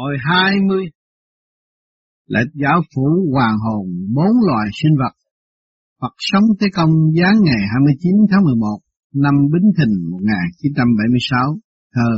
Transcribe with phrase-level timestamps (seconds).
[0.00, 0.84] Hồi hai mươi
[2.26, 5.14] là giáo phủ hoàng hồn bốn loài sinh vật.
[6.00, 8.66] Phật sống tới công giáng ngày 29 tháng 11
[9.14, 11.58] năm Bính Thìn 1976.
[11.94, 12.10] Thơ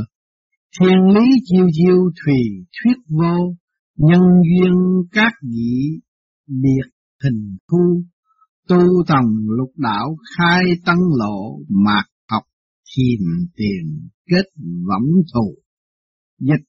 [0.79, 2.41] Thiên lý chiêu chiêu thùy
[2.75, 3.55] thuyết vô,
[3.97, 4.73] nhân duyên
[5.11, 5.99] các vị
[6.47, 6.87] biệt
[7.23, 8.03] hình thu,
[8.67, 12.43] tu tòng lục đạo khai tăng lộ mạc học
[12.95, 13.19] thiền
[13.55, 14.45] tiền kết
[14.87, 15.55] võng thù.
[16.39, 16.65] Dịch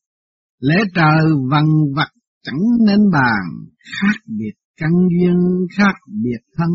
[0.69, 1.21] lễ trời
[1.51, 1.65] vần
[1.97, 2.11] vặt
[2.43, 3.45] chẳng nên bàn,
[4.01, 5.37] khác biệt căn duyên
[5.79, 6.71] khác biệt thân,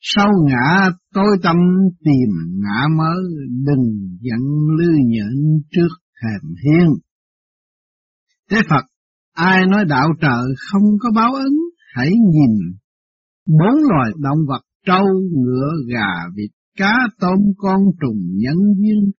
[0.00, 1.56] sau ngã tôi tâm
[2.04, 2.28] tìm
[2.62, 3.14] ngã mớ,
[3.66, 3.84] đừng
[4.20, 4.40] giận
[4.78, 5.34] lư nhẫn
[5.70, 5.88] trước
[6.22, 6.88] thềm hiên.
[8.50, 8.84] Thế Phật,
[9.34, 11.56] ai nói đạo trời không có báo ứng,
[11.94, 12.78] hãy nhìn.
[13.46, 19.10] Bốn loài động vật trâu, ngựa, gà, vịt, cá, tôm, con trùng, nhân duyên,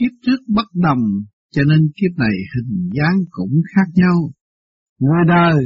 [0.00, 1.02] kiếp trước bất đồng,
[1.50, 4.30] cho nên kiếp này hình dáng cũng khác nhau.
[4.98, 5.64] Người đời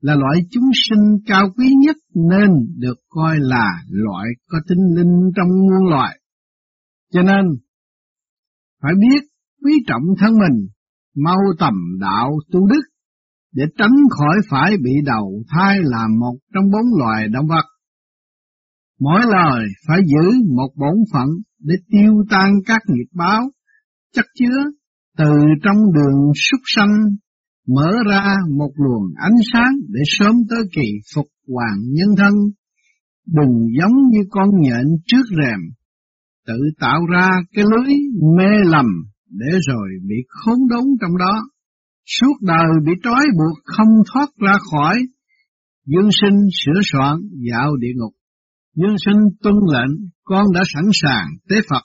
[0.00, 5.30] là loại chúng sinh cao quý nhất nên được coi là loại có tinh linh
[5.36, 6.20] trong muôn loài.
[7.12, 7.44] Cho nên,
[8.82, 9.28] phải biết
[9.64, 10.68] quý trọng thân mình,
[11.16, 12.82] mau tầm đạo tu đức,
[13.52, 17.64] để tránh khỏi phải bị đầu thai làm một trong bốn loài động vật.
[19.00, 23.50] Mỗi lời phải giữ một bổn phận để tiêu tan các nghiệp báo,
[24.14, 24.70] chất chứa
[25.20, 25.32] từ
[25.64, 26.94] trong đường súc sanh
[27.68, 32.32] mở ra một luồng ánh sáng để sớm tới kỳ phục hoàng nhân thân.
[33.26, 35.60] Đừng giống như con nhện trước rèm,
[36.46, 37.94] tự tạo ra cái lưới
[38.36, 38.86] mê lầm
[39.30, 41.42] để rồi bị khốn đốn trong đó.
[42.06, 44.96] Suốt đời bị trói buộc không thoát ra khỏi.
[45.86, 47.16] Dương sinh sửa soạn
[47.50, 48.12] dạo địa ngục.
[48.76, 51.82] Dương sinh tuân lệnh, con đã sẵn sàng tế Phật,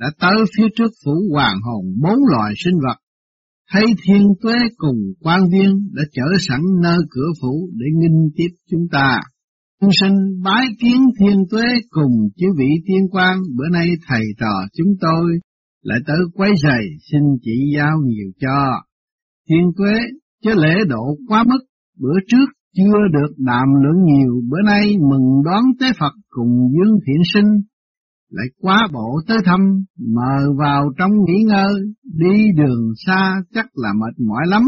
[0.00, 2.96] đã tới phía trước phủ hoàng hồn bốn loài sinh vật
[3.72, 8.48] thấy thiên tuế cùng quan viên đã chở sẵn nơi cửa phủ để nghinh tiếp
[8.70, 9.20] chúng ta.
[9.80, 14.54] Chúng sinh bái kiến thiên tuế cùng chư vị tiên quan, bữa nay thầy trò
[14.76, 15.38] chúng tôi
[15.82, 18.82] lại tới quấy rầy xin chỉ giáo nhiều cho.
[19.48, 19.94] Thiên tuế
[20.44, 21.60] chứ lễ độ quá mức,
[22.00, 22.46] bữa trước
[22.76, 27.50] chưa được đàm lượng nhiều, bữa nay mừng đón tế Phật cùng dương thiện sinh,
[28.30, 29.60] lại quá bộ tới thăm,
[29.98, 34.62] mờ vào trong nghỉ ngơi, đi đường xa chắc là mệt mỏi lắm.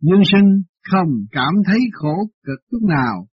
[0.00, 2.16] Dương sinh không cảm thấy khổ
[2.46, 3.26] cực chút nào,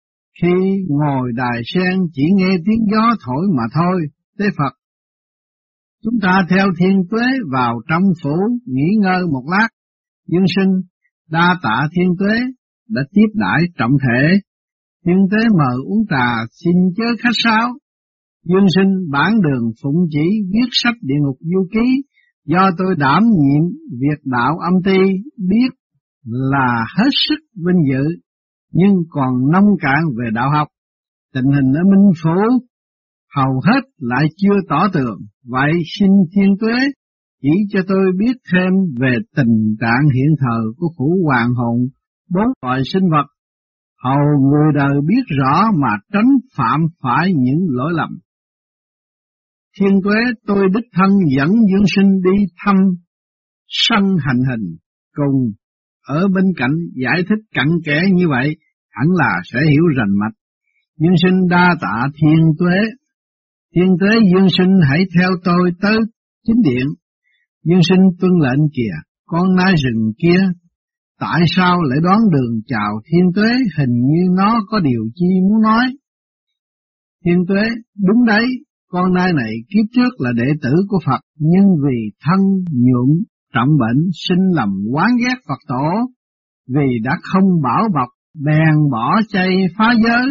[0.42, 0.54] khi
[0.88, 4.00] ngồi đài sen chỉ nghe tiếng gió thổi mà thôi,
[4.38, 4.74] tế Phật.
[6.04, 8.36] Chúng ta theo thiên tuế vào trong phủ
[8.66, 9.68] nghỉ ngơi một lát,
[10.26, 10.72] dương sinh
[11.30, 12.34] đa tạ thiên tuế
[12.88, 14.38] đã tiếp đãi trọng thể.
[15.06, 17.72] Thiên tuế mời uống trà xin chớ khách sáo,
[18.44, 22.02] Dương sinh bản đường phụng chỉ viết sách địa ngục du ký,
[22.46, 24.98] do tôi đảm nhiệm việc đạo âm ti
[25.48, 25.70] biết
[26.24, 28.04] là hết sức vinh dự,
[28.72, 30.68] nhưng còn nông cạn về đạo học.
[31.34, 32.66] Tình hình ở Minh Phủ
[33.36, 36.74] hầu hết lại chưa tỏ tường, vậy xin thiên tuế
[37.42, 41.76] chỉ cho tôi biết thêm về tình trạng hiện thời của phủ hoàng hồn
[42.30, 43.26] bốn loại sinh vật,
[44.04, 48.10] hầu người đời biết rõ mà tránh phạm phải những lỗi lầm.
[49.80, 52.76] Thiên tuế tôi đích thân dẫn dương sinh đi thăm
[53.68, 54.76] sân hành hình
[55.14, 55.52] cùng
[56.06, 58.56] ở bên cạnh giải thích cặn kẽ như vậy
[58.90, 60.36] hẳn là sẽ hiểu rành mạch.
[60.98, 62.78] Dương sinh đa tạ thiên tuế.
[63.74, 65.98] Thiên tuế dương sinh hãy theo tôi tới
[66.46, 66.86] chính điện.
[67.64, 68.96] Dương sinh tuân lệnh kìa,
[69.26, 70.40] con nai rừng kia,
[71.20, 75.62] tại sao lại đoán đường chào thiên tuế hình như nó có điều chi muốn
[75.62, 75.84] nói.
[77.24, 77.62] Thiên tuế,
[78.06, 78.46] đúng đấy,
[78.94, 82.40] con nai này kiếp trước là đệ tử của Phật, nhưng vì thân
[82.70, 83.08] nhuộm
[83.54, 85.88] trọng bệnh sinh lầm quán ghét Phật tổ,
[86.68, 88.08] vì đã không bảo bọc
[88.44, 90.26] bèn bỏ chay phá giới,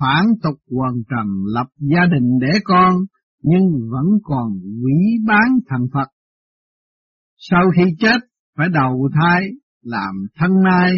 [0.00, 2.94] phản tục quần trần lập gia đình để con,
[3.42, 4.48] nhưng vẫn còn
[4.84, 6.08] quỷ bán thần Phật.
[7.36, 8.18] Sau khi chết,
[8.56, 9.48] phải đầu thai
[9.82, 10.92] làm thân nai,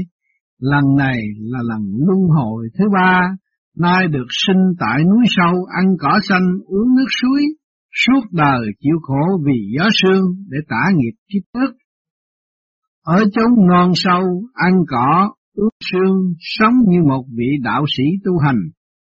[0.58, 3.36] lần này là lần luân hồi thứ ba,
[3.78, 7.42] nay được sinh tại núi sâu ăn cỏ xanh uống nước suối,
[8.04, 11.76] suốt đời chịu khổ vì gió sương để tả nghiệp kiếp trước.
[13.04, 14.22] Ở chốn non sâu,
[14.54, 18.60] ăn cỏ, uống sương, sống như một vị đạo sĩ tu hành,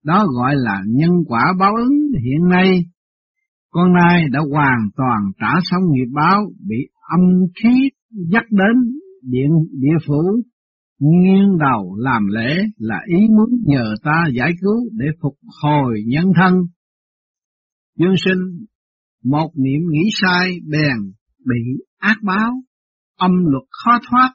[0.04, 2.84] đó gọi là nhân quả báo ứng hiện nay.
[3.70, 6.76] Con nai đã hoàn toàn trả xong nghiệp báo, bị
[7.12, 7.20] âm
[7.62, 7.90] khí
[8.30, 8.76] dắt đến
[9.22, 10.42] điện địa phủ
[10.98, 16.24] nghiêng đầu làm lễ là ý muốn nhờ ta giải cứu để phục hồi nhân
[16.36, 16.54] thân.
[17.98, 18.66] Dương sinh,
[19.24, 20.96] một niệm nghĩ sai bèn
[21.46, 22.52] bị ác báo,
[23.18, 24.32] âm luật khó thoát,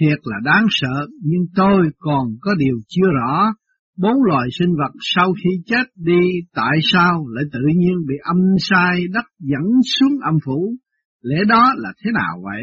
[0.00, 3.52] thiệt là đáng sợ, nhưng tôi còn có điều chưa rõ.
[3.96, 6.20] Bốn loài sinh vật sau khi chết đi
[6.54, 9.62] tại sao lại tự nhiên bị âm sai đất dẫn
[9.98, 10.74] xuống âm phủ?
[11.22, 12.62] Lẽ đó là thế nào vậy?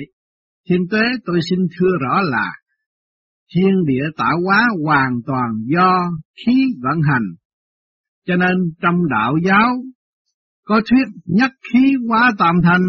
[0.69, 2.51] Thiên tuế tôi xin thưa rõ là
[3.55, 6.11] thiên địa tạo hóa hoàn toàn do
[6.45, 7.27] khí vận hành.
[8.25, 9.75] Cho nên trong đạo giáo
[10.65, 12.85] có thuyết nhất khí hóa tam thanh,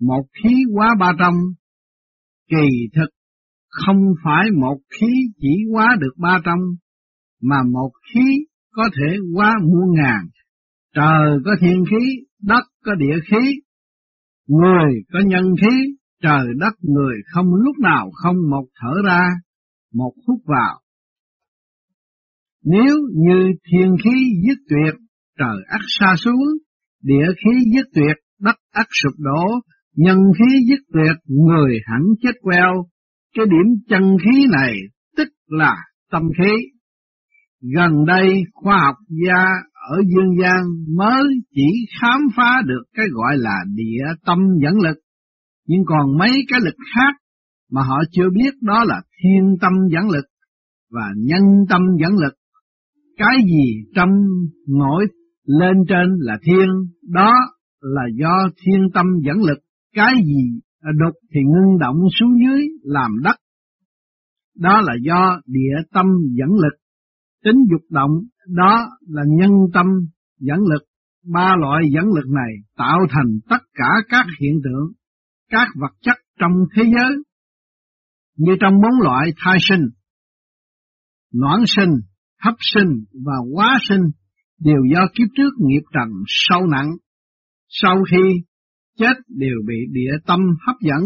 [0.00, 1.34] một khí hóa ba trong.
[2.50, 3.08] Kỳ thực
[3.68, 6.60] không phải một khí chỉ hóa được ba trong,
[7.42, 8.24] mà một khí
[8.72, 10.26] có thể hóa muôn ngàn.
[10.94, 12.06] Trời có thiên khí,
[12.42, 13.60] đất có địa khí,
[14.48, 19.20] người có nhân khí, trời đất người không lúc nào không một thở ra,
[19.92, 20.80] một phút vào.
[22.64, 24.94] Nếu như thiên khí dứt tuyệt,
[25.38, 26.48] trời ắt xa xuống,
[27.02, 29.44] địa khí dứt tuyệt, đất ắt sụp đổ,
[29.96, 32.72] nhân khí dứt tuyệt, người hẳn chết queo.
[33.36, 34.72] Cái điểm chân khí này
[35.16, 35.76] tức là
[36.10, 36.52] tâm khí.
[37.76, 38.96] Gần đây khoa học
[39.26, 39.44] gia
[39.90, 40.60] ở dương gian
[40.96, 41.24] mới
[41.54, 41.66] chỉ
[42.00, 44.98] khám phá được cái gọi là địa tâm dẫn lực,
[45.66, 47.14] nhưng còn mấy cái lực khác
[47.70, 50.24] mà họ chưa biết đó là thiên tâm dẫn lực
[50.90, 52.34] và nhân tâm dẫn lực.
[53.16, 54.10] Cái gì trong
[54.68, 55.06] nổi
[55.46, 56.68] lên trên là thiên,
[57.08, 57.32] đó
[57.80, 59.58] là do thiên tâm dẫn lực.
[59.94, 63.36] Cái gì đục thì ngưng động xuống dưới làm đất.
[64.56, 66.06] Đó là do địa tâm
[66.38, 66.78] dẫn lực.
[67.44, 68.10] Tính dục động,
[68.48, 69.86] đó là nhân tâm
[70.40, 70.82] dẫn lực.
[71.32, 74.92] Ba loại dẫn lực này tạo thành tất cả các hiện tượng,
[75.50, 77.22] các vật chất trong thế giới
[78.44, 79.84] như trong bốn loại thai sinh,
[81.40, 81.92] noãn sinh,
[82.44, 84.00] hấp sinh và quá sinh
[84.60, 86.90] đều do kiếp trước nghiệp trần sâu nặng.
[87.68, 88.22] Sau khi
[88.98, 91.02] chết đều bị địa tâm hấp dẫn,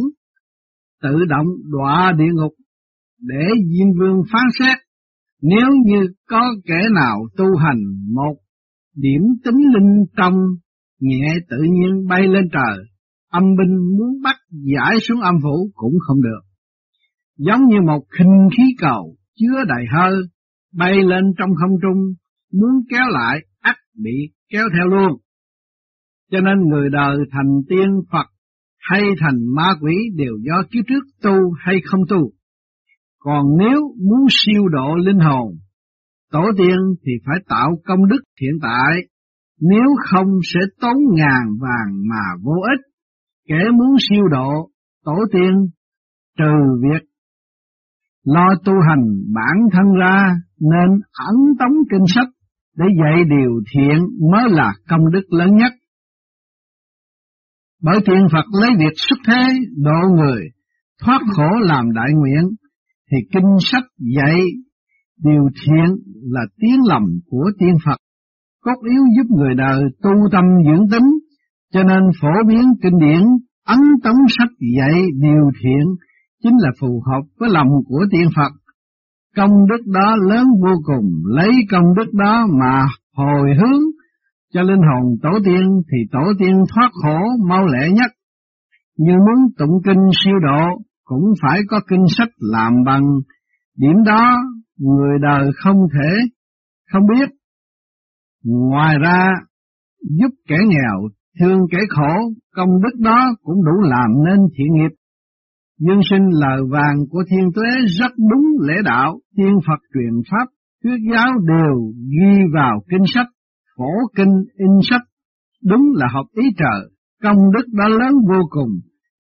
[1.03, 2.53] tự động đọa địa ngục
[3.21, 4.79] để Diêm Vương phán xét.
[5.43, 7.81] Nếu như có kẻ nào tu hành
[8.15, 8.37] một
[8.95, 10.35] điểm tính linh trong
[11.01, 12.79] nhẹ tự nhiên bay lên trời,
[13.31, 16.46] âm binh muốn bắt giải xuống âm phủ cũng không được
[17.37, 20.15] giống như một khinh khí cầu chứa đầy hơi,
[20.73, 22.15] bay lên trong không trung,
[22.53, 25.19] muốn kéo lại, ắt bị kéo theo luôn.
[26.31, 28.27] Cho nên người đời thành tiên Phật
[28.79, 32.31] hay thành ma quỷ đều do kiếp trước tu hay không tu.
[33.19, 35.53] Còn nếu muốn siêu độ linh hồn,
[36.33, 38.93] tổ tiên thì phải tạo công đức hiện tại,
[39.61, 42.81] nếu không sẽ tốn ngàn vàng mà vô ích.
[43.49, 44.71] Kẻ muốn siêu độ,
[45.05, 45.53] tổ tiên
[46.39, 47.07] trừ việc
[48.35, 50.89] lo tu hành bản thân ra nên
[51.27, 52.29] ẩn tống kinh sách
[52.77, 53.99] để dạy điều thiện
[54.33, 55.73] mới là công đức lớn nhất.
[57.83, 59.43] Bởi thiện Phật lấy việc xuất thế
[59.77, 60.43] độ người,
[61.03, 62.51] thoát khổ làm đại nguyện,
[63.11, 63.85] thì kinh sách
[64.17, 64.41] dạy
[65.25, 67.97] điều thiện là tiếng lòng của tiên Phật,
[68.61, 71.09] cốt yếu giúp người đời tu tâm dưỡng tính,
[71.73, 73.23] cho nên phổ biến kinh điển
[73.67, 75.87] ấn tống sách dạy điều thiện
[76.43, 78.53] chính là phù hợp với lòng của tiên Phật.
[79.37, 82.87] Công đức đó lớn vô cùng, lấy công đức đó mà
[83.17, 83.83] hồi hướng
[84.53, 87.19] cho linh hồn tổ tiên thì tổ tiên thoát khổ
[87.49, 88.11] mau lẹ nhất.
[88.99, 90.67] Như muốn tụng kinh siêu độ
[91.05, 93.05] cũng phải có kinh sách làm bằng,
[93.77, 94.37] điểm đó
[94.79, 96.11] người đời không thể
[96.93, 97.29] không biết.
[98.45, 99.29] Ngoài ra,
[100.19, 101.09] giúp kẻ nghèo,
[101.41, 102.15] thương kẻ khổ,
[102.57, 104.95] công đức đó cũng đủ làm nên thiện nghiệp.
[105.79, 110.47] Nhân sinh lời vàng của thiên tuế rất đúng lễ đạo, thiên Phật truyền pháp,
[110.85, 113.27] thuyết giáo đều ghi vào kinh sách,
[113.77, 115.03] phổ kinh in sách,
[115.65, 116.91] đúng là học ý trời,
[117.23, 118.71] công đức đã lớn vô cùng,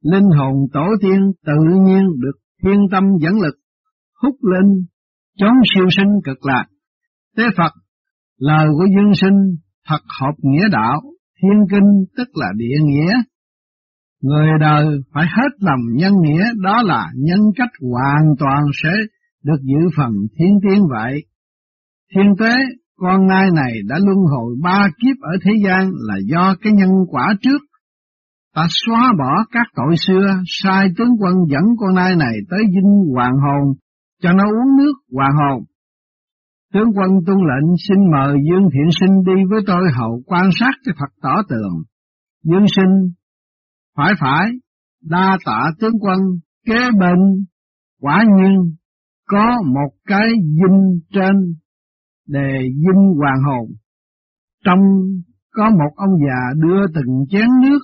[0.02, 3.54] linh hồn tổ tiên tự nhiên được thiên tâm dẫn lực,
[4.22, 4.86] hút lên,
[5.38, 6.64] chống siêu sinh cực lạc.
[7.36, 7.72] Tế Phật,
[8.38, 9.56] lời của dương sinh
[9.88, 11.00] thật hợp nghĩa đạo,
[11.42, 13.12] thiên kinh tức là địa nghĩa,
[14.22, 18.90] Người đời phải hết lòng nhân nghĩa đó là nhân cách hoàn toàn sẽ
[19.44, 21.24] được giữ phần thiên tiên vậy.
[22.14, 22.54] Thiên tế,
[22.96, 26.90] con nai này đã luân hồi ba kiếp ở thế gian là do cái nhân
[27.08, 27.58] quả trước.
[28.54, 33.14] Ta xóa bỏ các tội xưa, sai tướng quân dẫn con nai này tới dinh
[33.14, 33.74] hoàng hồn,
[34.22, 35.64] cho nó uống nước hoàng hồn.
[36.74, 40.72] Tướng quân tuân lệnh xin mời Dương Thiện Sinh đi với tôi hậu quan sát
[40.84, 41.74] cái Phật tỏ tường.
[42.44, 43.12] Dương Sinh
[43.96, 44.46] phải phải,
[45.02, 46.18] đa tạ tướng quân,
[46.66, 47.44] kế bên,
[48.00, 48.74] quả nhiên
[49.26, 51.54] có một cái dinh trên
[52.28, 53.68] đề dinh hoàng hồn.
[54.64, 54.78] Trong
[55.52, 57.78] có một ông già đưa từng chén nước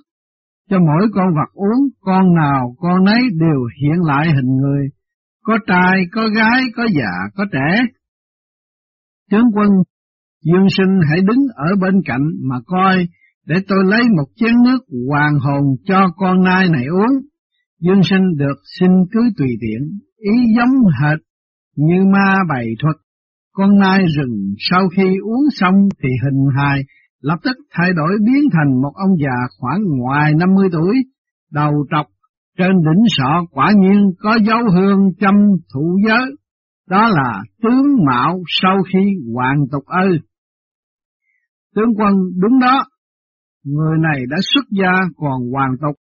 [0.70, 4.88] cho mỗi con vật uống, con nào con nấy đều hiện lại hình người,
[5.42, 7.82] có trai, có gái, có già, có trẻ.
[9.30, 9.68] Tướng quân,
[10.44, 13.08] Dương sinh hãy đứng ở bên cạnh mà coi,
[13.46, 17.18] để tôi lấy một chén nước hoàng hồn cho con nai này uống.
[17.80, 21.18] Dương sinh được xin cứ tùy tiện, ý giống hệt
[21.76, 22.96] như ma bày thuật.
[23.52, 26.82] Con nai rừng sau khi uống xong thì hình hài
[27.20, 30.96] lập tức thay đổi biến thành một ông già khoảng ngoài 50 tuổi,
[31.52, 32.06] đầu trọc,
[32.58, 35.34] trên đỉnh sọ quả nhiên có dấu hương châm
[35.74, 36.36] thụ giới,
[36.88, 38.98] đó là tướng mạo sau khi
[39.34, 40.18] hoàng tục ơi.
[41.74, 42.84] Tướng quân đúng đó,
[43.64, 45.96] người này đã xuất gia còn hoàng tục,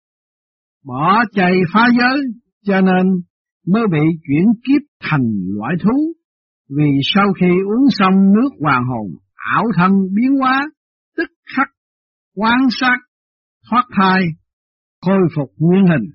[0.84, 2.22] bỏ chạy phá giới,
[2.64, 3.06] cho nên
[3.66, 6.12] mới bị chuyển kiếp thành loại thú,
[6.76, 9.06] vì sau khi uống xong nước hoàng hồn,
[9.54, 10.70] ảo thân biến hóa,
[11.16, 11.68] tức khắc
[12.34, 12.98] quan sát,
[13.70, 14.22] thoát thai,
[15.00, 16.10] khôi phục nguyên hình.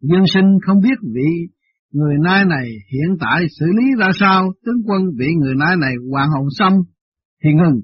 [0.00, 1.48] Dương sinh không biết vị
[1.92, 5.94] người nai này hiện tại xử lý ra sao, tướng quân bị người nai này
[6.10, 6.72] hoàng hồn xong
[7.44, 7.80] thì ngừng.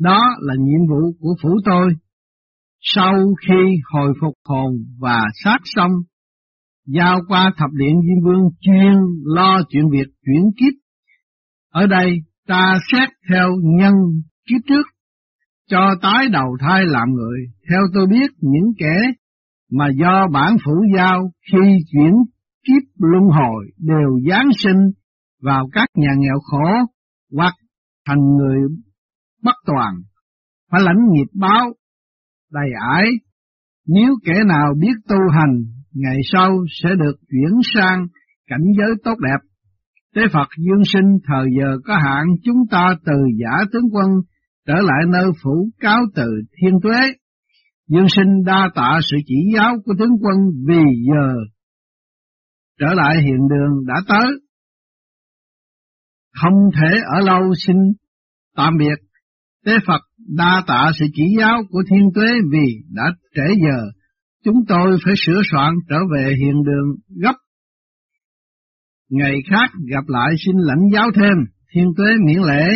[0.00, 1.92] Đó là nhiệm vụ của phủ tôi.
[2.80, 3.14] Sau
[3.46, 3.54] khi
[3.92, 5.90] hồi phục hồn và sát xong,
[6.86, 10.74] giao qua thập điện Diêm Vương chuyên lo chuyện việc chuyển kiếp.
[11.72, 12.10] Ở đây
[12.46, 13.94] ta xét theo nhân
[14.48, 14.86] kiếp trước,
[15.70, 17.40] cho tái đầu thai làm người.
[17.70, 18.96] Theo tôi biết những kẻ
[19.72, 21.58] mà do bản phủ giao khi
[21.92, 22.12] chuyển
[22.66, 24.90] kiếp luân hồi đều giáng sinh
[25.42, 26.68] vào các nhà nghèo khổ
[27.36, 27.54] hoặc
[28.06, 28.58] thành người
[29.42, 29.94] bất toàn,
[30.70, 31.66] phải lãnh nghiệp báo,
[32.52, 33.04] đầy ải.
[33.86, 35.62] Nếu kẻ nào biết tu hành,
[35.94, 38.06] ngày sau sẽ được chuyển sang
[38.46, 39.48] cảnh giới tốt đẹp.
[40.14, 44.06] Tế Phật dương sinh thời giờ có hạn chúng ta từ giả tướng quân
[44.66, 46.26] trở lại nơi phủ cáo từ
[46.60, 47.00] thiên tuế.
[47.88, 51.34] Dương sinh đa tạ sự chỉ giáo của tướng quân vì giờ
[52.78, 54.26] trở lại hiện đường đã tới.
[56.34, 57.76] Không thể ở lâu xin
[58.56, 59.07] tạm biệt.
[59.64, 60.00] Tế Phật
[60.36, 63.02] đa tạ sự chỉ giáo của thiên tuế vì đã
[63.34, 63.90] trễ giờ.
[64.44, 67.34] Chúng tôi phải sửa soạn trở về hiện đường gấp.
[69.10, 71.36] Ngày khác gặp lại xin lãnh giáo thêm,
[71.74, 72.68] thiên tuế miễn lễ,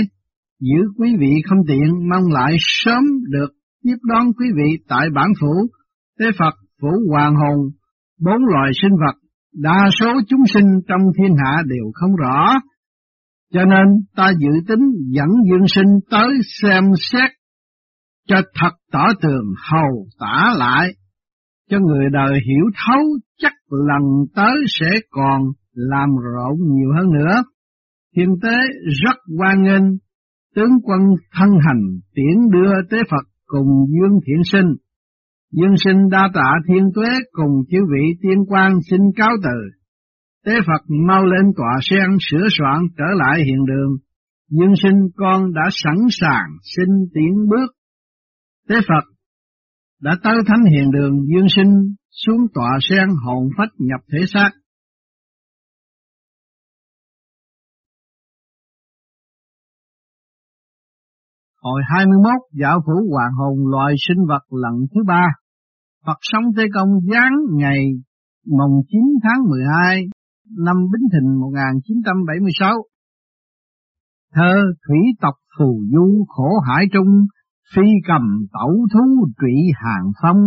[0.60, 3.48] giữ quý vị không tiện, mong lại sớm được
[3.84, 5.68] tiếp đón quý vị tại bản phủ,
[6.18, 7.58] tế Phật, phủ hoàng hồn,
[8.20, 9.18] bốn loài sinh vật,
[9.54, 12.60] đa số chúng sinh trong thiên hạ đều không rõ,
[13.52, 16.28] cho nên ta dự tính dẫn dương sinh tới
[16.62, 17.30] xem xét
[18.28, 20.88] cho thật tỏ tường hầu tả lại,
[21.70, 23.02] cho người đời hiểu thấu
[23.38, 24.02] chắc lần
[24.34, 25.42] tới sẽ còn
[25.74, 27.44] làm rộn nhiều hơn nữa.
[28.16, 28.56] Thiên tế
[29.04, 29.98] rất quan nghênh,
[30.54, 31.00] tướng quân
[31.32, 31.82] thân hành
[32.14, 34.74] tiễn đưa tế Phật cùng Dương Thiện Sinh.
[35.52, 39.81] Dương sinh đa tạ thiên tuế cùng chư vị tiên quan xin cáo từ.
[40.44, 43.96] Tế Phật mau lên tòa sen sửa soạn trở lại hiện đường.
[44.48, 47.72] Dương sinh con đã sẵn sàng xin tiến bước.
[48.68, 49.12] Tế Phật
[50.00, 54.50] đã tới thánh hiện đường dương sinh xuống tòa sen hồn phách nhập thể xác.
[61.62, 65.22] Hồi 21 dạo phủ hoàng hồn loài sinh vật lần thứ ba.
[66.06, 67.86] Phật sống Tây Công giáng ngày
[68.46, 70.04] mồng 9 tháng 12
[70.58, 72.76] năm Bính Thìn 1976.
[74.34, 74.54] Thơ
[74.88, 77.26] thủy tộc phù du khổ hải trung,
[77.74, 80.38] phi cầm tẩu thú trụy hàng phong,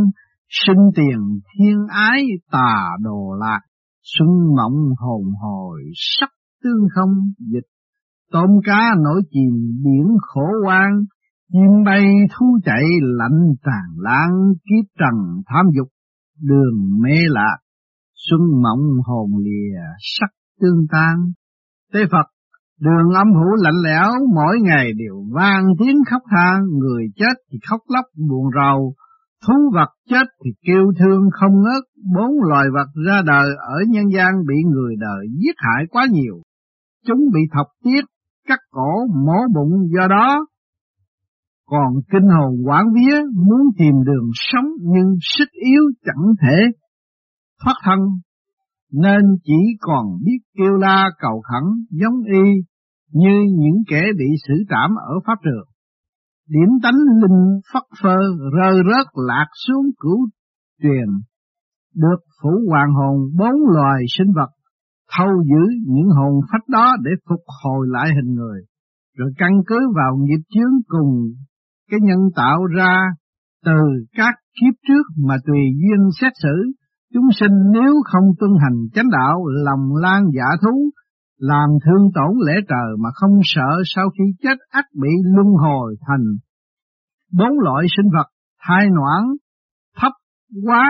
[0.50, 1.20] sinh tiền
[1.54, 3.60] thiên ái tà đồ lạc,
[4.04, 6.30] xuân mộng hồn hồi sắc
[6.64, 7.68] tương không dịch,
[8.32, 10.92] tôm cá nổi chìm biển khổ quan,
[11.54, 15.88] chim bay thú chạy lạnh tràn lan kiếp trần tham dục,
[16.42, 17.58] đường mê lạc,
[18.29, 20.29] xuân mộng hồn lìa sắc
[20.62, 21.15] tương tan.
[21.94, 22.27] Tế Phật,
[22.79, 27.58] đường âm hữu lạnh lẽo, mỗi ngày đều vang tiếng khóc than, người chết thì
[27.70, 28.94] khóc lóc buồn rầu,
[29.48, 31.84] thú vật chết thì kêu thương không ngớt,
[32.15, 36.41] bốn loài vật ra đời ở nhân gian bị người đời giết hại quá nhiều.
[37.08, 38.01] Chúng bị thọc tiết,
[38.48, 40.46] cắt cổ, mổ bụng do đó.
[41.67, 43.15] Còn kinh hồn quảng vía
[43.48, 46.58] muốn tìm đường sống nhưng sức yếu chẳng thể
[47.64, 48.00] thoát thân,
[48.92, 52.62] nên chỉ còn biết kêu la cầu khẩn giống y
[53.12, 55.68] như những kẻ bị xử trảm ở pháp trường.
[56.50, 58.18] Điểm tánh linh phất phơ
[58.58, 60.28] rơi rớt lạc xuống cửu
[60.82, 61.08] truyền,
[61.96, 64.50] được phủ hoàng hồn bốn loài sinh vật
[65.18, 68.62] thâu giữ những hồn phách đó để phục hồi lại hình người,
[69.18, 71.22] rồi căn cứ vào nghiệp chướng cùng
[71.92, 73.00] cái nhân tạo ra
[73.66, 73.82] từ
[74.18, 76.72] các kiếp trước mà tùy duyên xét xử
[77.15, 80.89] Chúng sinh nếu không tuân hành chánh đạo, lòng lan giả thú,
[81.38, 85.95] làm thương tổn lễ trời mà không sợ sau khi chết ắt bị luân hồi
[86.07, 86.25] thành
[87.31, 88.27] bốn loại sinh vật
[88.67, 89.24] thai noãn,
[89.98, 90.12] thấp,
[90.65, 90.84] quá,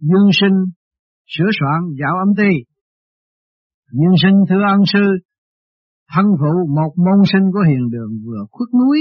[0.00, 0.58] dương sinh,
[1.26, 2.52] sửa soạn, dạo âm ti.
[3.92, 5.04] Dương sinh thưa ân sư,
[6.14, 8.98] thân phụ một môn sinh của hiền đường vừa khuất núi,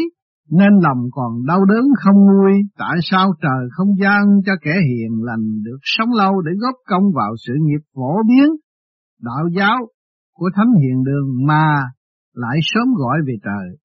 [0.51, 5.23] nên lòng còn đau đớn không nguôi, tại sao trời không gian cho kẻ hiền
[5.23, 8.47] lành được sống lâu để góp công vào sự nghiệp phổ biến
[9.21, 9.77] đạo giáo
[10.33, 11.75] của thánh hiền đường mà
[12.33, 13.77] lại sớm gọi về trời.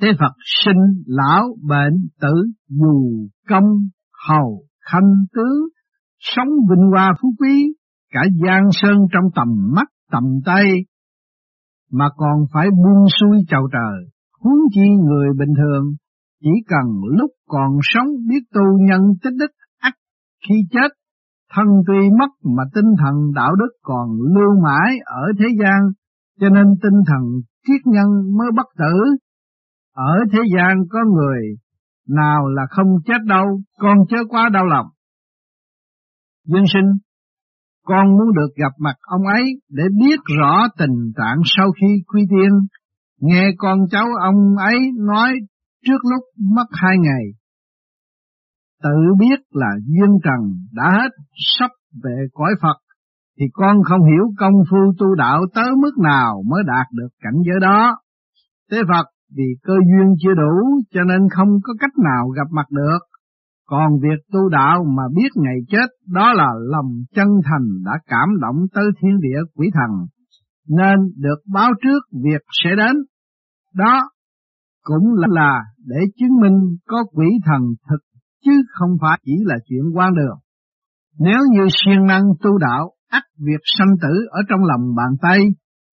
[0.00, 0.32] Thế Phật
[0.64, 2.34] sinh, lão, bệnh, tử,
[2.68, 3.64] dù, công,
[4.28, 4.62] hầu,
[4.92, 5.68] khanh tướng,
[6.18, 7.74] sống vinh hoa phú quý,
[8.12, 10.64] cả giang sơn trong tầm mắt tầm tay,
[11.92, 15.84] mà còn phải buông xuôi chào trời, huống chi người bình thường,
[16.42, 16.86] chỉ cần
[17.18, 19.94] lúc còn sống biết tu nhân tích đức ắt
[20.48, 20.88] khi chết,
[21.54, 25.80] thân tuy mất mà tinh thần đạo đức còn lưu mãi ở thế gian,
[26.40, 27.22] cho nên tinh thần
[27.66, 29.16] triết nhân mới bất tử.
[29.94, 31.42] Ở thế gian có người
[32.08, 34.86] nào là không chết đâu, con chớ quá đau lòng.
[36.44, 36.92] Dương sinh,
[37.84, 42.22] con muốn được gặp mặt ông ấy để biết rõ tình trạng sau khi quy
[42.30, 42.50] tiên.
[43.20, 45.32] Nghe con cháu ông ấy nói
[45.86, 47.22] trước lúc mất hai ngày.
[48.82, 50.40] Tự biết là duyên trần
[50.72, 51.10] đã hết,
[51.58, 51.70] sắp
[52.04, 52.76] về cõi Phật,
[53.38, 57.42] thì con không hiểu công phu tu đạo tới mức nào mới đạt được cảnh
[57.46, 57.96] giới đó.
[58.70, 59.06] Thế Phật
[59.36, 62.98] vì cơ duyên chưa đủ cho nên không có cách nào gặp mặt được.
[63.66, 68.28] Còn việc tu đạo mà biết ngày chết đó là lòng chân thành đã cảm
[68.40, 70.06] động tới thiên địa quỷ thần,
[70.68, 72.96] nên được báo trước việc sẽ đến.
[73.74, 74.10] Đó
[74.82, 78.00] cũng là để chứng minh có quỷ thần thực
[78.44, 80.38] chứ không phải chỉ là chuyện quan đường.
[81.18, 85.40] Nếu như siêng năng tu đạo, ắt việc sanh tử ở trong lòng bàn tay,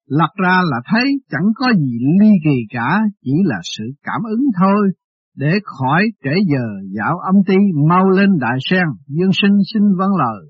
[0.09, 4.43] lật ra là thấy chẳng có gì ly kỳ cả, chỉ là sự cảm ứng
[4.59, 4.91] thôi,
[5.35, 6.65] để khỏi trễ giờ
[6.97, 7.55] dạo âm ti
[7.89, 10.45] mau lên đại sen, dương sinh xin vâng lời.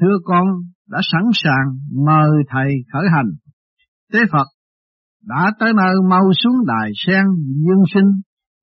[0.00, 0.46] Thưa con
[0.88, 1.66] đã sẵn sàng
[2.06, 3.30] mời thầy khởi hành.
[4.12, 4.46] Tế Phật
[5.26, 7.24] đã tới nơi mau xuống đài sen
[7.66, 8.10] dương sinh,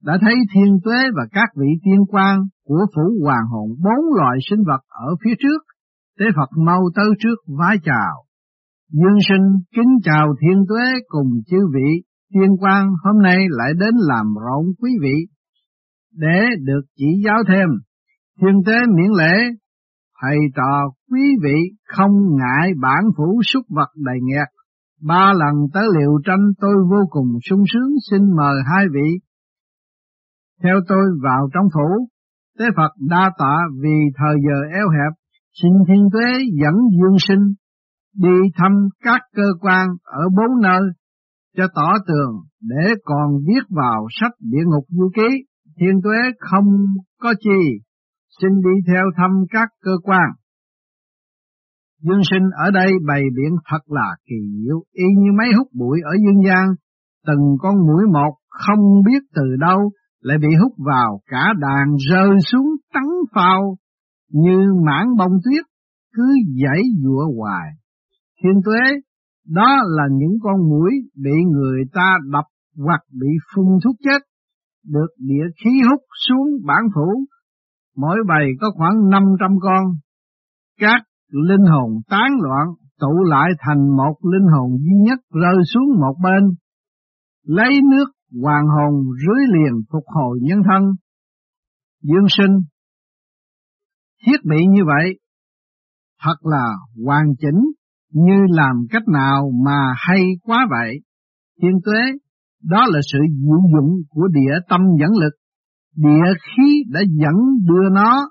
[0.04, 4.38] đã thấy thiên tuế và các vị tiên quan của phủ hoàng hồn bốn loại
[4.50, 5.62] sinh vật ở phía trước,
[6.20, 8.24] tế Phật mau tới trước vái chào.
[8.92, 12.02] Dương sinh kính chào thiên tuế cùng chư vị
[12.34, 15.16] tiên quan hôm nay lại đến làm rộn quý vị
[16.14, 17.68] để được chỉ giáo thêm.
[18.42, 19.50] Thiên tế miễn lễ,
[20.22, 21.58] thầy trò quý vị
[21.88, 24.48] không ngại bản phủ súc vật đầy nghẹt
[25.02, 29.20] Ba lần tới liệu tranh tôi vô cùng sung sướng xin mời hai vị.
[30.64, 32.08] Theo tôi vào trong phủ,
[32.60, 35.14] Tế Phật đa tạ vì thời giờ eo hẹp,
[35.62, 36.28] xin thiên tuế
[36.62, 37.54] dẫn dương sinh
[38.16, 38.72] đi thăm
[39.04, 40.82] các cơ quan ở bốn nơi
[41.58, 45.46] cho tỏ tường để còn viết vào sách địa ngục du ký.
[45.80, 46.66] Thiên tuế không
[47.22, 47.80] có chi,
[48.42, 50.30] xin đi theo thăm các cơ quan.
[52.02, 56.00] Dương sinh ở đây bày biện thật là kỳ diệu, y như mấy hút bụi
[56.04, 56.66] ở dương gian,
[57.28, 62.30] từng con mũi một không biết từ đâu lại bị hút vào cả đàn rơi
[62.52, 63.78] xuống trắng phao
[64.32, 65.66] như mảng bông tuyết
[66.14, 66.28] cứ
[66.64, 67.70] dãy dụa hoài.
[68.44, 69.00] Thiên tuế,
[69.48, 70.92] đó là những con mũi
[71.24, 72.46] bị người ta đập
[72.86, 74.22] hoặc bị phun thuốc chết,
[74.88, 77.24] được địa khí hút xuống bản phủ,
[77.98, 79.84] mỗi bầy có khoảng 500 con.
[80.80, 82.68] Các linh hồn tán loạn
[83.00, 86.44] tụ lại thành một linh hồn duy nhất rơi xuống một bên,
[87.46, 88.06] lấy nước
[88.42, 90.84] hoàng hồn rưới liền phục hồi nhân thân.
[92.02, 92.60] Dương sinh
[94.26, 95.20] thiết bị như vậy
[96.24, 96.74] thật là
[97.06, 97.62] hoàn chỉnh
[98.13, 101.00] như làm cách nào mà hay quá vậy.
[101.62, 102.02] Thiên tuế,
[102.63, 105.34] đó là sự diệu dụng của địa tâm dẫn lực.
[105.96, 107.36] Địa khí đã dẫn
[107.68, 108.30] đưa nó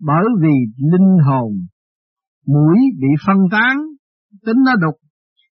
[0.00, 1.52] bởi vì linh hồn
[2.52, 3.76] mũi bị phân tán,
[4.46, 4.94] tính nó đục,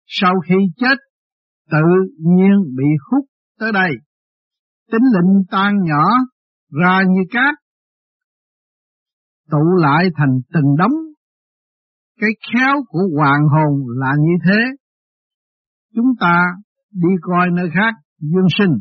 [0.06, 0.98] sau khi chết
[1.70, 1.84] tự
[2.18, 3.24] nhiên bị hút
[3.58, 3.90] tới đây.
[4.92, 6.04] Tính linh tan nhỏ
[6.70, 7.54] ra như cát,
[9.50, 10.96] tụ lại thành từng đống.
[12.20, 14.60] Cái khéo của hoàng hồn là như thế.
[15.94, 16.42] Chúng ta
[16.92, 18.78] đi coi nơi khác dương sinh.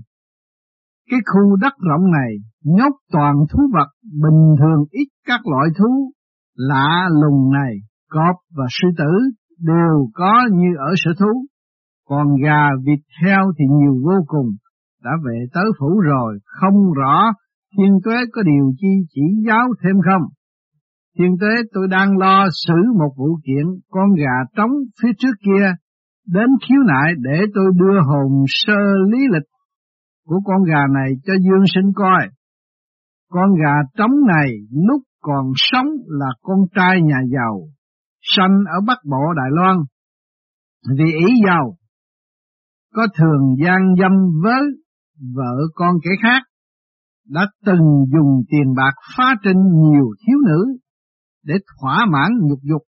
[1.10, 2.32] Cái khu đất rộng này
[2.64, 6.12] nhốt toàn thú vật bình thường ít các loại thú
[6.56, 7.74] lạ lùng này
[8.10, 9.12] cọp và sư tử
[9.60, 11.46] đều có như ở sở thú,
[12.08, 14.50] còn gà, vịt, heo thì nhiều vô cùng,
[15.04, 17.32] đã về tới phủ rồi, không rõ
[17.78, 20.22] thiên tuế có điều chi chỉ giáo thêm không.
[21.20, 25.66] Thiên Tuế, tôi đang lo xử một vụ kiện con gà trống phía trước kia
[26.28, 28.80] đến khiếu nại để tôi đưa hồn sơ
[29.12, 29.48] lý lịch
[30.28, 32.28] của con gà này cho Dương Sinh coi.
[33.32, 34.50] Con gà trống này
[34.88, 37.62] lúc còn sống là con trai nhà giàu,
[38.22, 39.78] sanh ở Bắc Bộ Đài Loan.
[40.98, 41.78] Vì ý giàu,
[42.94, 44.12] có thường gian dâm
[44.44, 44.62] với
[45.36, 46.44] vợ con kẻ khác,
[47.30, 50.78] đã từng dùng tiền bạc phá trên nhiều thiếu nữ
[51.44, 52.82] để thỏa mãn nhục dục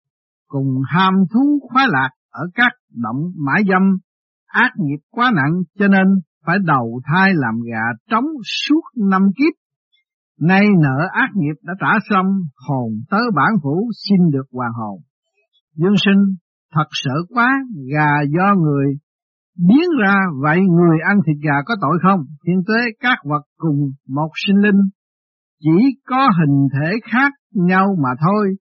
[0.48, 3.98] cùng ham thú khoái lạc ở các động mãi dâm
[4.48, 6.08] ác nghiệp quá nặng cho nên
[6.46, 9.54] phải đầu thai làm gà trống suốt năm kiếp.
[10.40, 12.26] Nay nợ ác nghiệp đã trả xong,
[12.68, 15.02] hồn tới bản phủ xin được hoàn hồn.
[15.78, 16.36] Dương sinh
[16.74, 17.50] thật sợ quá,
[17.94, 18.86] gà do người
[19.68, 22.26] biến ra vậy người ăn thịt gà có tội không?
[22.46, 24.82] Thiên tế các vật cùng một sinh linh,
[25.60, 28.56] chỉ có hình thể khác nhau mà thôi.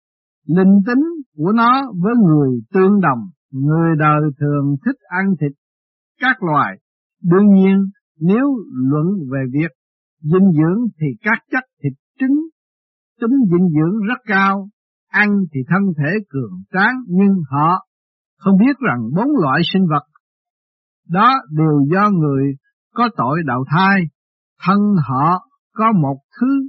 [0.47, 1.05] Linh tính
[1.37, 3.19] của nó với người tương đồng,
[3.53, 5.53] người đời thường thích ăn thịt
[6.21, 6.79] các loài.
[7.23, 7.77] Đương nhiên,
[8.21, 8.47] nếu
[8.91, 9.71] luận về việc
[10.23, 12.37] dinh dưỡng thì các chất thịt trứng,
[13.21, 14.69] tính dinh dưỡng rất cao,
[15.25, 17.87] ăn thì thân thể cường tráng nhưng họ
[18.39, 20.03] không biết rằng bốn loại sinh vật
[21.09, 22.55] đó đều do người
[22.95, 24.01] có tội đạo thai,
[24.67, 26.69] thân họ có một thứ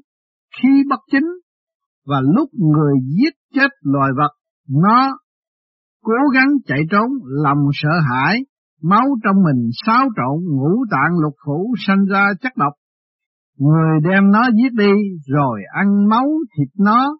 [0.61, 1.27] khi bất chính
[2.05, 4.31] và lúc người giết chết loài vật,
[4.69, 5.17] nó
[6.03, 7.09] cố gắng chạy trốn,
[7.43, 8.37] lòng sợ hãi,
[8.83, 12.73] máu trong mình xáo trộn ngũ tạng lục phủ sanh ra chất độc.
[13.57, 14.93] Người đem nó giết đi
[15.27, 17.17] rồi ăn máu thịt nó,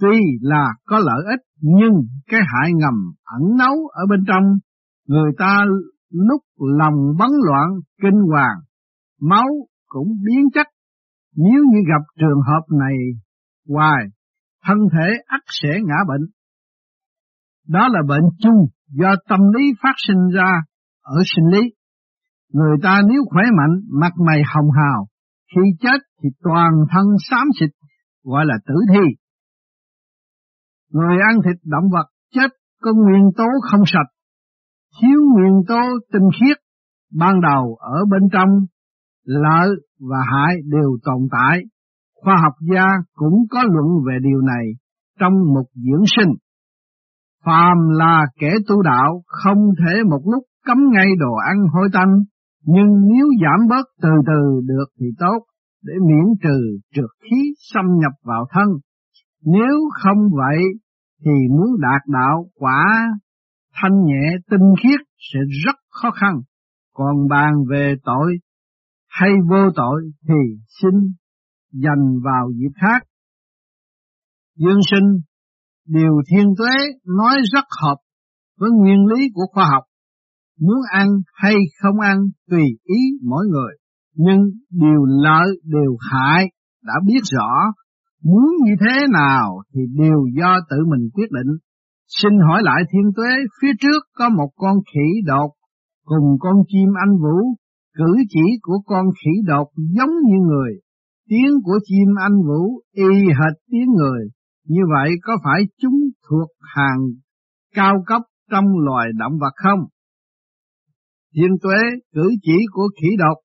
[0.00, 1.92] tuy là có lợi ích nhưng
[2.26, 4.44] cái hại ngầm ẩn nấu ở bên trong,
[5.08, 5.64] người ta
[6.10, 6.42] lúc
[6.78, 7.68] lòng bấn loạn
[8.02, 8.58] kinh hoàng,
[9.20, 9.48] máu
[9.86, 10.66] cũng biến chất.
[11.36, 12.96] Nếu như gặp trường hợp này
[13.68, 14.04] hoài
[14.66, 16.26] thân thể ắt sẽ ngã bệnh.
[17.68, 20.50] Đó là bệnh chung do tâm lý phát sinh ra
[21.02, 21.60] ở sinh lý.
[22.52, 25.06] Người ta nếu khỏe mạnh, mặt mày hồng hào,
[25.54, 27.70] khi chết thì toàn thân xám xịt,
[28.24, 29.21] gọi là tử thi.
[30.92, 32.50] Người ăn thịt động vật chết
[32.82, 34.10] có nguyên tố không sạch,
[35.00, 36.56] thiếu nguyên tố tinh khiết,
[37.18, 38.48] ban đầu ở bên trong,
[39.24, 39.68] lợi
[40.00, 41.62] và hại đều tồn tại,
[42.24, 44.66] Khoa học gia cũng có luận về điều này
[45.20, 46.34] trong một dưỡng sinh.
[47.44, 52.12] Phàm là kẻ tu đạo không thể một lúc cấm ngay đồ ăn hôi tanh,
[52.64, 55.44] nhưng nếu giảm bớt từ từ được thì tốt,
[55.84, 58.68] để miễn trừ trượt khí xâm nhập vào thân.
[59.44, 60.62] Nếu không vậy
[61.24, 62.84] thì muốn đạt đạo quả
[63.74, 65.00] thanh nhẹ tinh khiết
[65.32, 66.34] sẽ rất khó khăn.
[66.94, 68.32] Còn bàn về tội
[69.08, 70.94] hay vô tội thì xin
[71.72, 73.02] dành vào dịp khác.
[74.56, 75.20] Dương sinh,
[75.86, 77.96] điều thiên tuế nói rất hợp
[78.58, 79.82] với nguyên lý của khoa học.
[80.60, 82.18] Muốn ăn hay không ăn
[82.50, 83.72] tùy ý mỗi người,
[84.14, 86.46] nhưng điều lợi điều hại
[86.82, 87.72] đã biết rõ,
[88.24, 91.56] muốn như thế nào thì đều do tự mình quyết định.
[92.08, 93.30] Xin hỏi lại thiên tuế,
[93.62, 95.50] phía trước có một con khỉ đột
[96.04, 97.54] cùng con chim anh vũ,
[97.96, 100.72] cử chỉ của con khỉ đột giống như người,
[101.28, 104.28] tiếng của chim anh vũ y hệt tiếng người,
[104.66, 107.00] như vậy có phải chúng thuộc hàng
[107.74, 109.80] cao cấp trong loài động vật không?
[111.34, 111.78] Thiên tuế
[112.14, 113.38] cử chỉ của khỉ độc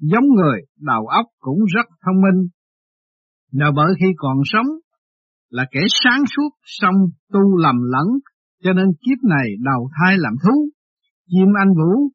[0.00, 2.48] giống người, đầu óc cũng rất thông minh.
[3.54, 4.66] Nhờ bởi khi còn sống
[5.48, 6.94] là kẻ sáng suốt xong
[7.32, 8.06] tu lầm lẫn,
[8.62, 10.68] cho nên kiếp này đầu thai làm thú.
[11.28, 12.10] Chim anh vũ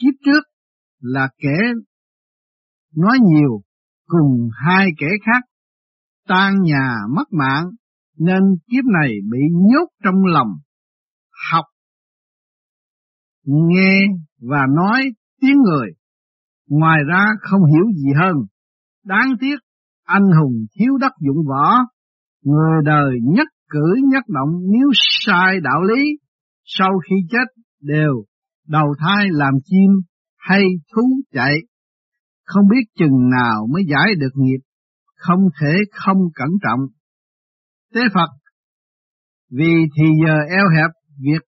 [0.00, 0.42] kiếp trước
[1.00, 1.56] là kẻ
[2.96, 3.62] nói nhiều
[4.06, 5.42] cùng hai kẻ khác
[6.28, 7.64] tan nhà mất mạng
[8.18, 10.48] nên kiếp này bị nhốt trong lòng
[11.50, 11.64] học
[13.44, 14.06] nghe
[14.40, 15.02] và nói
[15.40, 15.88] tiếng người
[16.68, 18.34] ngoài ra không hiểu gì hơn
[19.04, 19.56] đáng tiếc
[20.04, 21.78] anh hùng thiếu đất dụng võ
[22.44, 26.02] người đời nhất cử nhất động nếu sai đạo lý
[26.64, 28.24] sau khi chết đều
[28.68, 29.90] đầu thai làm chim
[30.38, 30.62] hay
[30.94, 31.54] thú chạy
[32.44, 34.60] không biết chừng nào mới giải được nghiệp,
[35.16, 36.80] không thể không cẩn trọng.
[37.94, 38.28] Tế Phật,
[39.50, 41.42] vì thì giờ eo hẹp việc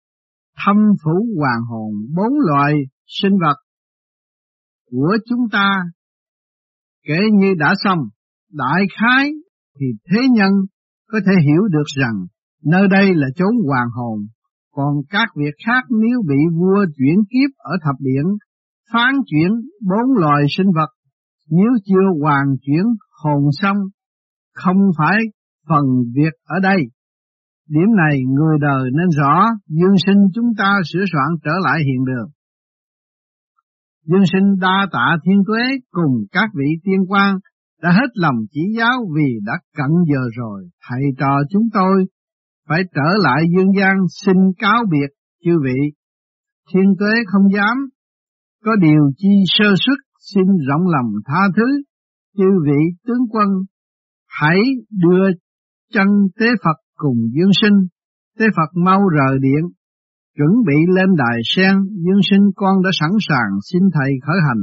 [0.64, 2.72] thâm phủ hoàng hồn bốn loại
[3.06, 3.56] sinh vật
[4.90, 5.70] của chúng ta
[7.02, 7.98] kể như đã xong,
[8.56, 9.32] đại khái
[9.80, 10.52] thì thế nhân
[11.12, 12.26] có thể hiểu được rằng
[12.64, 14.18] nơi đây là chốn hoàng hồn,
[14.72, 18.24] còn các việc khác nếu bị vua chuyển kiếp ở thập điện
[18.92, 19.50] phán chuyển
[19.88, 20.90] bốn loài sinh vật,
[21.50, 22.84] nếu chưa hoàn chuyển
[23.22, 23.76] hồn xong,
[24.54, 25.18] không phải
[25.68, 26.78] phần việc ở đây.
[27.68, 32.04] Điểm này người đời nên rõ, dương sinh chúng ta sửa soạn trở lại hiện
[32.04, 32.28] đường.
[34.04, 37.38] Dương sinh đa tạ thiên tuế cùng các vị tiên quan
[37.82, 42.06] đã hết lòng chỉ giáo vì đã cận giờ rồi, thầy trò chúng tôi
[42.68, 45.10] phải trở lại dương gian xin cáo biệt
[45.44, 45.80] chư vị.
[46.72, 47.76] Thiên tuế không dám,
[48.64, 49.98] có điều chi sơ xuất
[50.34, 51.82] xin rộng lòng tha thứ,
[52.36, 53.48] chư vị tướng quân
[54.40, 54.58] hãy
[54.90, 55.26] đưa
[55.92, 56.06] chân
[56.40, 57.76] tế Phật cùng dương sinh,
[58.38, 59.64] tế Phật mau rời điện,
[60.36, 64.62] chuẩn bị lên đài sen, dương sinh con đã sẵn sàng xin thầy khởi hành.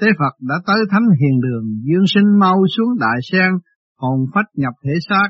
[0.00, 3.50] Tế Phật đã tới thánh hiền đường, dương sinh mau xuống đại sen,
[3.98, 5.28] hồn phách nhập thể xác,